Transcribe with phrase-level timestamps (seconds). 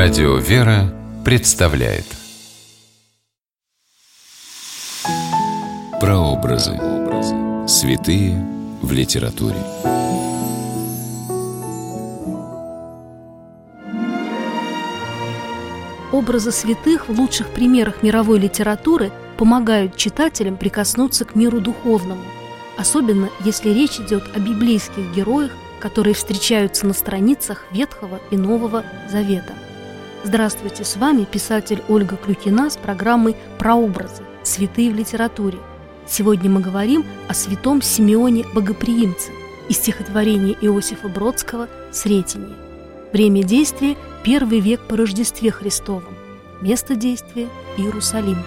[0.00, 2.04] Радио «Вера» представляет
[6.00, 6.78] Прообразы.
[7.66, 8.38] Святые
[8.80, 9.56] в литературе.
[16.12, 22.22] Образы святых в лучших примерах мировой литературы помогают читателям прикоснуться к миру духовному,
[22.76, 29.54] особенно если речь идет о библейских героях, которые встречаются на страницах Ветхого и Нового Завета.
[30.24, 34.24] Здравствуйте, с вами писатель Ольга Клюкина с программой «Прообразы.
[34.42, 35.58] Святые в литературе».
[36.08, 39.30] Сегодня мы говорим о святом Симеоне Богоприимце
[39.68, 42.56] из стихотворения Иосифа Бродского «Сретение».
[43.12, 46.14] Время действия– первый век по Рождестве Христовом.
[46.60, 47.46] Место действия–
[47.76, 48.38] Иерусалим.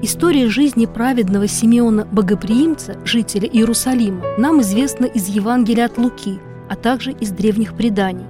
[0.00, 7.12] История жизни праведного Симеона Богоприимца, жителя Иерусалима, нам известна из Евангелия от Луки, а также
[7.12, 8.26] из древних преданий.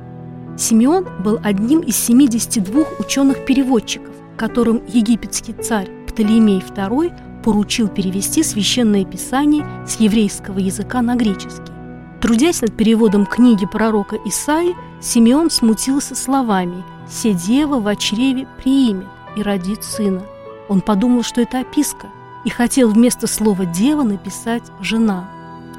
[0.57, 9.67] Симеон был одним из 72 ученых-переводчиков, которым египетский царь Птолемей II поручил перевести священное писание
[9.87, 11.73] с еврейского языка на греческий.
[12.21, 19.43] Трудясь над переводом книги пророка Исаи, Симеон смутился словами «Се дева в чреве приимет и
[19.43, 20.23] родит сына».
[20.69, 22.09] Он подумал, что это описка,
[22.45, 25.29] и хотел вместо слова «дева» написать «жена».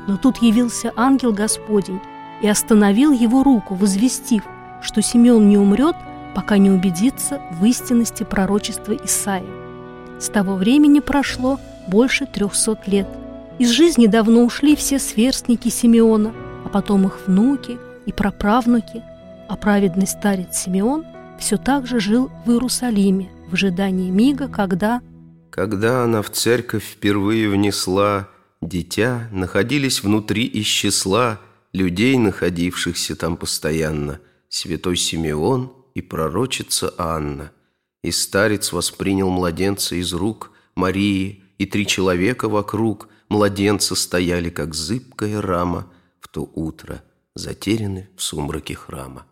[0.08, 2.00] Но тут явился ангел Господень
[2.42, 4.44] и остановил его руку, возвестив,
[4.82, 5.96] что Симеон не умрет,
[6.34, 9.46] пока не убедится в истинности пророчества Исаии.
[10.20, 13.08] С того времени прошло больше трехсот лет.
[13.58, 16.34] Из жизни давно ушли все сверстники Симеона,
[16.66, 19.02] а потом их внуки и праправнуки,
[19.48, 21.06] а праведный старец Симеон
[21.40, 25.02] все так же жил в Иерусалиме, в ожидании мига, когда...
[25.50, 28.28] Когда она в церковь впервые внесла
[28.62, 31.40] дитя, находились внутри из числа
[31.76, 37.52] людей, находившихся там постоянно, святой Симеон и пророчица Анна.
[38.04, 45.42] И старец воспринял младенца из рук Марии, и три человека вокруг младенца стояли, как зыбкая
[45.42, 47.04] рама, в то утро,
[47.34, 49.26] затеряны в сумраке храма.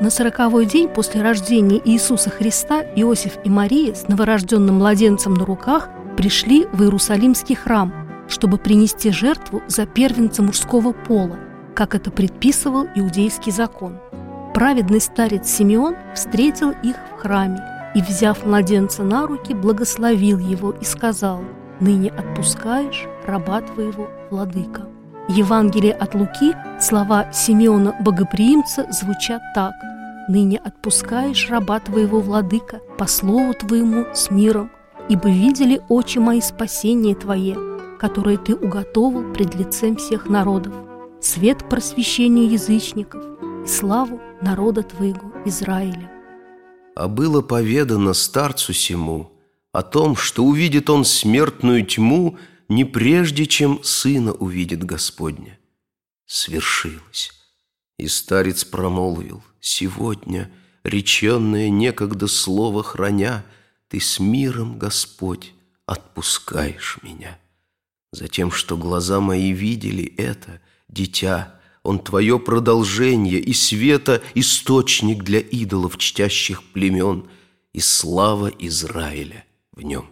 [0.00, 5.88] На сороковой день после рождения Иисуса Христа Иосиф и Мария с новорожденным младенцем на руках
[6.16, 11.38] пришли в Иерусалимский храм, чтобы принести жертву за первенца мужского пола,
[11.74, 13.98] как это предписывал иудейский закон.
[14.54, 17.62] Праведный старец Симеон встретил их в храме
[17.94, 21.42] и, взяв младенца на руки, благословил его и сказал
[21.80, 24.86] «Ныне отпускаешь раба твоего, владыка».
[25.28, 29.72] Евангелие от Луки, слова Симеона Богоприимца звучат так
[30.26, 34.70] «Ныне отпускаешь раба твоего, владыка, по слову твоему с миром,
[35.08, 40.72] ибо видели очи мои спасение твое, которое ты уготовил пред лицем всех народов,
[41.20, 43.24] свет к просвещению язычников
[43.64, 46.10] и славу народа твоего Израиля».
[46.94, 49.32] А было поведано старцу сему
[49.72, 52.38] о том, что увидит он смертную тьму–
[52.68, 55.58] не прежде, чем сына увидит Господня.
[56.26, 57.32] Свершилось.
[57.96, 60.50] И старец промолвил, сегодня,
[60.84, 63.44] реченное некогда слово храня,
[63.88, 65.54] ты с миром, Господь,
[65.86, 67.38] отпускаешь меня.
[68.12, 75.98] Затем, что глаза мои видели это, дитя, он твое продолжение и света источник для идолов
[75.98, 77.28] чтящих племен
[77.72, 80.06] и слава Израиля в нем.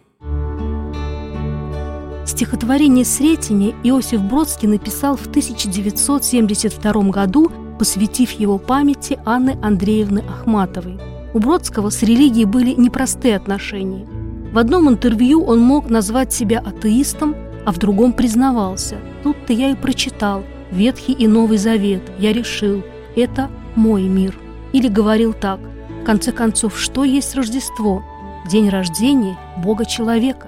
[2.25, 10.99] Стихотворение «Сретение» Иосиф Бродский написал в 1972 году, посвятив его памяти Анны Андреевны Ахматовой.
[11.33, 14.05] У Бродского с религией были непростые отношения.
[14.51, 17.35] В одном интервью он мог назвать себя атеистом,
[17.67, 18.97] а в другом признавался.
[19.23, 22.01] Тут-то я и прочитал Ветхий и Новый Завет.
[22.17, 22.81] Я решил,
[23.13, 24.39] это мой мир.
[24.71, 25.59] Или говорил так,
[26.01, 28.05] в конце концов, что есть Рождество?
[28.49, 30.47] День рождения Бога-человека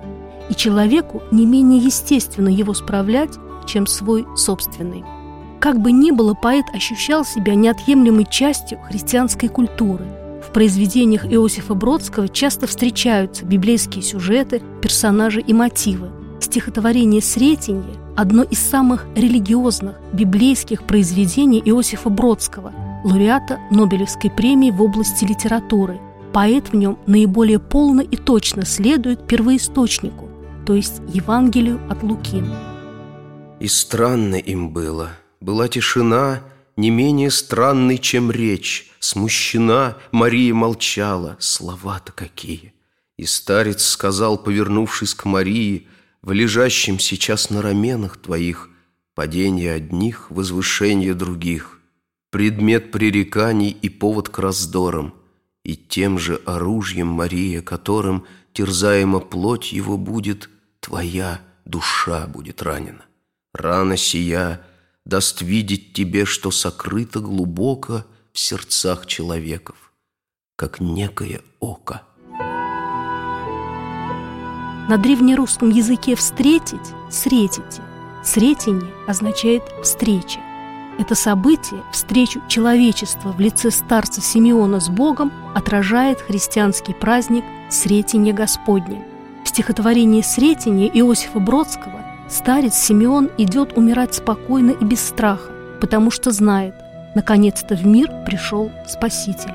[0.49, 3.33] и человеку не менее естественно его справлять,
[3.67, 5.03] чем свой собственный.
[5.59, 10.05] Как бы ни было, поэт ощущал себя неотъемлемой частью христианской культуры.
[10.41, 16.11] В произведениях Иосифа Бродского часто встречаются библейские сюжеты, персонажи и мотивы.
[16.39, 25.25] Стихотворение «Сретенье»– одно из самых религиозных библейских произведений Иосифа Бродского, лауреата Нобелевской премии в области
[25.25, 25.99] литературы.
[26.33, 30.29] Поэт в нем наиболее полно и точно следует первоисточнику,
[30.65, 32.43] то есть Евангелию от Луки.
[33.59, 35.09] И странно им было.
[35.41, 36.41] Была тишина,
[36.77, 38.89] не менее странной, чем речь.
[38.99, 41.35] Смущена, Мария молчала.
[41.39, 42.73] Слова-то какие!
[43.17, 45.87] И старец сказал, повернувшись к Марии,
[46.21, 48.69] В лежащем сейчас на раменах твоих
[49.15, 51.79] Падение одних, возвышение других,
[52.29, 55.13] Предмет пререканий и повод к раздорам,
[55.63, 60.49] И тем же оружием, Мария, которым Терзаема плоть его будет,
[60.81, 63.05] Твоя душа будет ранена.
[63.53, 64.65] Рана сия
[65.05, 69.93] даст видеть тебе, что сокрыто глубоко В сердцах человеков,
[70.55, 72.03] как некое око.
[74.89, 76.79] На древнерусском языке «встретить»–
[77.11, 77.83] «сретите».
[78.23, 80.39] «Сретение» означает «встреча».
[80.97, 89.05] Это событие, встречу человечества в лице старца Симеона с Богом, отражает христианский праздник Сретения Господня.
[89.45, 96.31] В стихотворении Сретения Иосифа Бродского старец Симеон идет умирать спокойно и без страха, потому что
[96.31, 96.73] знает,
[97.13, 99.53] наконец-то в мир пришел Спаситель.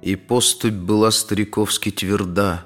[0.00, 2.64] И поступь была стариковски тверда,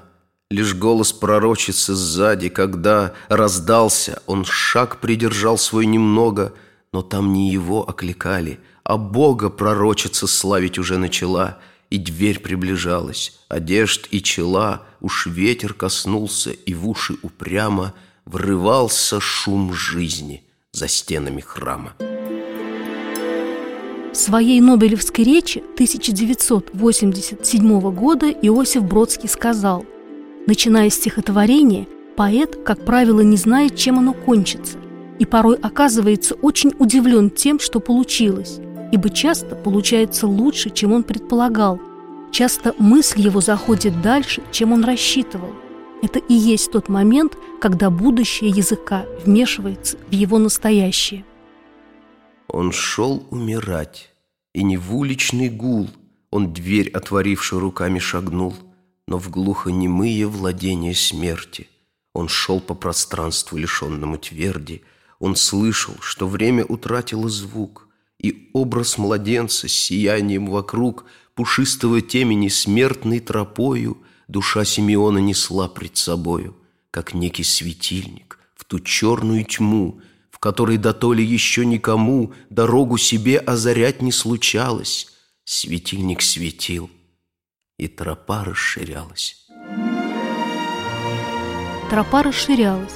[0.49, 6.53] Лишь голос пророчицы сзади, когда раздался, он шаг придержал свой немного,
[6.93, 11.59] но там не его окликали, а Бога пророчица славить уже начала,
[11.89, 17.93] и дверь приближалась, одежд и чела, уж ветер коснулся, и в уши упрямо
[18.23, 21.93] врывался шум жизни за стенами храма.
[24.13, 29.85] В своей Нобелевской речи 1987 года Иосиф Бродский сказал–
[30.47, 34.77] Начиная стихотворение, поэт, как правило, не знает, чем оно кончится,
[35.19, 38.59] и порой оказывается очень удивлен тем, что получилось,
[38.93, 41.81] ибо часто получается лучше, чем он предполагал.
[42.31, 45.49] Часто мысль его заходит дальше, чем он рассчитывал.
[46.01, 51.25] Это и есть тот момент, когда будущее языка вмешивается в его настоящее.
[52.47, 54.13] Он шел умирать,
[54.53, 55.89] и не в уличный гул
[56.31, 58.55] Он дверь, отворивший руками, шагнул–
[59.07, 61.67] но в глухонемые владения смерти.
[62.13, 64.81] Он шел по пространству, лишенному тверди.
[65.19, 67.87] Он слышал, что время утратило звук,
[68.19, 71.05] и образ младенца с сиянием вокруг
[71.35, 76.57] пушистого темени смертной тропою душа Симеона несла пред собою,
[76.91, 80.01] как некий светильник в ту черную тьму,
[80.31, 85.07] в которой дотоле еще никому дорогу себе озарять не случалось.
[85.45, 86.89] Светильник светил,
[87.77, 89.37] и тропа расширялась.
[91.89, 92.95] Тропа расширялась.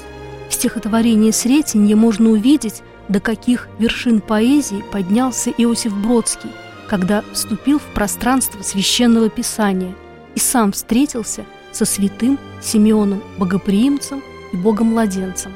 [0.49, 6.51] В стихотворении «Сретенье» можно увидеть, до каких вершин поэзии поднялся Иосиф Бродский,
[6.87, 9.95] когда вступил в пространство священного писания
[10.35, 15.53] и сам встретился со святым Симеоном Богоприимцем и Богомладенцем.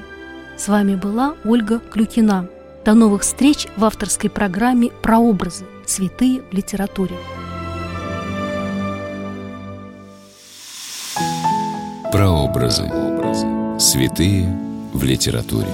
[0.57, 2.47] С вами была Ольга Клюкина.
[2.85, 5.65] До новых встреч в авторской программе «Прообразы.
[5.85, 7.15] Святые в литературе».
[12.15, 12.89] Прообразы.
[13.77, 14.47] Святые
[14.93, 15.67] в литературе.